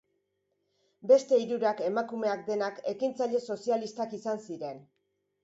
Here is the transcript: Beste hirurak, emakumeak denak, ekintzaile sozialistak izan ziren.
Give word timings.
Beste 1.11 1.37
hirurak, 1.43 1.83
emakumeak 1.89 2.41
denak, 2.49 2.81
ekintzaile 2.93 3.43
sozialistak 3.51 4.19
izan 4.21 4.43
ziren. 4.51 4.83